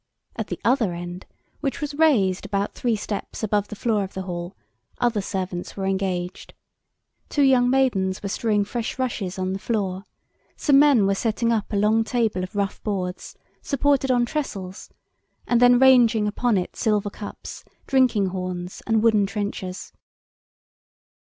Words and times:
At 0.35 0.47
the 0.47 0.59
other 0.65 0.95
end, 0.95 1.27
which 1.59 1.79
was 1.79 1.93
raised 1.93 2.43
about 2.43 2.73
three 2.73 2.95
steps 2.95 3.43
above 3.43 3.67
the 3.67 3.75
floor 3.75 4.03
of 4.03 4.15
the 4.15 4.23
hall, 4.23 4.55
other 4.97 5.21
servants 5.21 5.77
were 5.77 5.85
engaged. 5.85 6.55
Two 7.29 7.43
young 7.43 7.69
maidens 7.69 8.23
were 8.23 8.29
strewing 8.29 8.65
fresh 8.65 8.97
rushes 8.97 9.37
on 9.37 9.53
the 9.53 9.59
floor; 9.59 10.05
some 10.55 10.79
men 10.79 11.05
were 11.05 11.13
setting 11.13 11.51
up 11.51 11.71
a 11.71 11.75
long 11.75 12.03
table 12.03 12.41
of 12.43 12.55
rough 12.55 12.81
boards, 12.81 13.37
supported 13.61 14.09
on 14.09 14.25
trestles, 14.25 14.89
and 15.45 15.61
then 15.61 15.77
ranging 15.77 16.27
upon 16.27 16.57
it 16.57 16.75
silver 16.75 17.11
cups, 17.11 17.63
drinking 17.85 18.29
horns, 18.29 18.81
and 18.87 19.03
wooden 19.03 19.27
trenchers. 19.27 19.93